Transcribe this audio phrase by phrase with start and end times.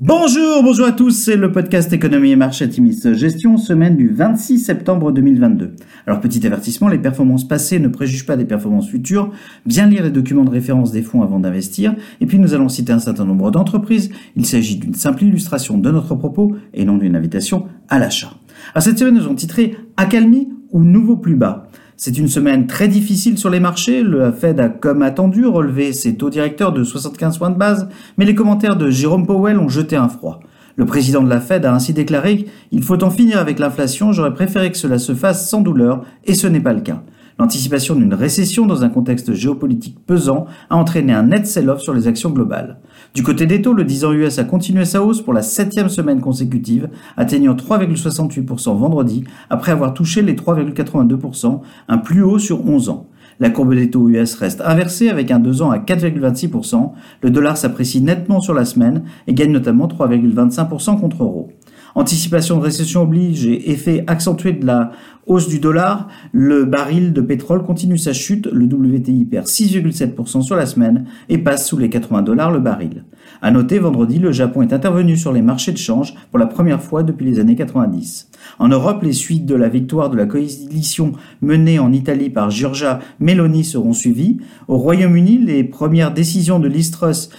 [0.00, 4.58] Bonjour, bonjour à tous, c'est le podcast Économie et Marché Timis Gestion, semaine du 26
[4.58, 5.76] septembre 2022.
[6.08, 9.30] Alors petit avertissement, les performances passées ne préjugent pas des performances futures,
[9.64, 12.92] bien lire les documents de référence des fonds avant d'investir, et puis nous allons citer
[12.92, 17.14] un certain nombre d'entreprises, il s'agit d'une simple illustration de notre propos et non d'une
[17.14, 18.34] invitation à l'achat.
[18.74, 21.68] Alors cette semaine nous avons titré Accalmie ou Nouveau plus bas?
[21.96, 24.02] C'est une semaine très difficile sur les marchés.
[24.02, 28.24] Le Fed a, comme attendu, relevé ses taux directeurs de 75 points de base, mais
[28.24, 30.40] les commentaires de Jérôme Powell ont jeté un froid.
[30.76, 34.34] Le président de la Fed a ainsi déclaré Il faut en finir avec l'inflation, j'aurais
[34.34, 37.02] préféré que cela se fasse sans douleur, et ce n'est pas le cas.
[37.36, 42.06] L'anticipation d'une récession dans un contexte géopolitique pesant a entraîné un net sell-off sur les
[42.06, 42.78] actions globales.
[43.12, 45.88] Du côté des taux, le 10 ans US a continué sa hausse pour la septième
[45.88, 52.88] semaine consécutive, atteignant 3,68% vendredi, après avoir touché les 3,82%, un plus haut sur 11
[52.88, 53.08] ans.
[53.40, 56.92] La courbe des taux US reste inversée avec un 2 ans à 4,26%.
[57.20, 61.50] Le dollar s'apprécie nettement sur la semaine et gagne notamment 3,25% contre euro.
[61.94, 64.90] Anticipation de récession oblige et effet accentué de la
[65.26, 70.56] hausse du dollar, le baril de pétrole continue sa chute, le WTI perd 6,7% sur
[70.56, 73.04] la semaine et passe sous les 80 dollars le baril.
[73.40, 76.82] À noter, vendredi, le Japon est intervenu sur les marchés de change pour la première
[76.82, 78.28] fois depuis les années 90.
[78.58, 83.00] En Europe, les suites de la victoire de la coalition menée en Italie par Giorgia
[83.20, 84.38] Meloni seront suivies.
[84.68, 87.30] Au Royaume-Uni, les premières décisions de l'Istrus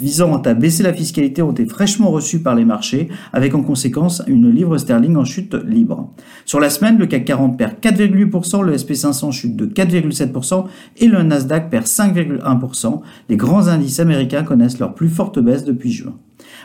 [0.00, 4.22] visant à baisser la fiscalité ont été fraîchement reçues par les marchés, avec en conséquence
[4.26, 6.10] une livre sterling en chute libre.
[6.44, 10.64] Sur la semaine, le CAC 40 perd 4,8%, le SP500 chute de 4,7%
[10.98, 13.00] et le Nasdaq perd 5,1%.
[13.28, 16.14] Les grands indices américains connaissent leur plus forte baisse depuis juin.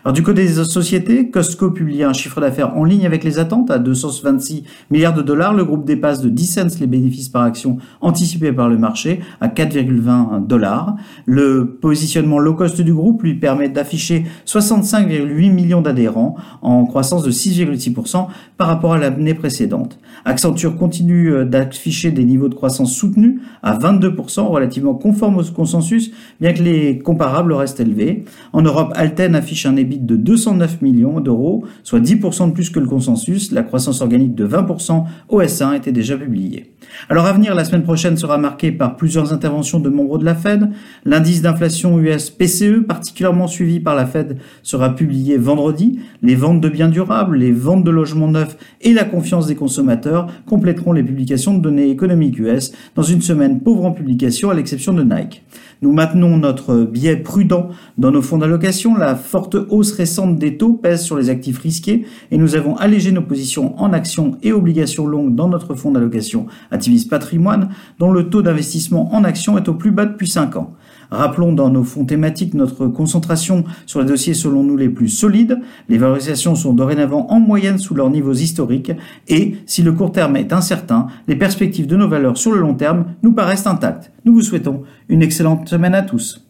[0.03, 3.71] Alors du côté des sociétés, Costco publie un chiffre d'affaires en ligne avec les attentes
[3.71, 5.53] à 226 milliards de dollars.
[5.53, 9.47] Le groupe dépasse de 10 cents les bénéfices par action anticipés par le marché à
[9.47, 10.95] 4,20 dollars.
[11.25, 17.31] Le positionnement low cost du groupe lui permet d'afficher 65,8 millions d'adhérents en croissance de
[17.31, 18.27] 6,6%
[18.57, 19.99] par rapport à l'année précédente.
[20.25, 26.11] Accenture continue euh, d'afficher des niveaux de croissance soutenus à 22%, relativement conformes au consensus,
[26.39, 28.25] bien que les comparables restent élevés.
[28.53, 32.87] En Europe, Alten affiche un de 209 millions d'euros, soit 10% de plus que le
[32.87, 33.51] consensus.
[33.51, 36.73] La croissance organique de 20% au S1 était déjà publiée.
[37.09, 40.35] Alors à venir, la semaine prochaine sera marquée par plusieurs interventions de membres de la
[40.35, 40.69] Fed.
[41.05, 45.99] L'indice d'inflation US PCE, particulièrement suivi par la Fed, sera publié vendredi.
[46.21, 50.27] Les ventes de biens durables, les ventes de logements neufs et la confiance des consommateurs
[50.45, 54.93] compléteront les publications de données économiques US dans une semaine pauvre en publication à l'exception
[54.93, 55.43] de Nike.
[55.81, 58.95] Nous maintenons notre biais prudent dans nos fonds d'allocation.
[58.95, 63.11] La forte hausse récente des taux pèse sur les actifs risqués et nous avons allégé
[63.11, 68.29] nos positions en actions et obligations longues dans notre fonds d'allocation Activis Patrimoine, dont le
[68.29, 70.73] taux d'investissement en actions est au plus bas depuis 5 ans.
[71.11, 75.59] Rappelons dans nos fonds thématiques notre concentration sur les dossiers selon nous les plus solides.
[75.87, 78.91] Les valorisations sont dorénavant en moyenne sous leurs niveaux historiques
[79.27, 82.75] et, si le court terme est incertain, les perspectives de nos valeurs sur le long
[82.75, 84.11] terme nous paraissent intactes.
[84.25, 86.48] Nous vous souhaitons une excellente semaine à tous.